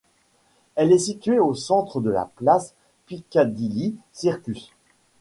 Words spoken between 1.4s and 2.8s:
centre de la place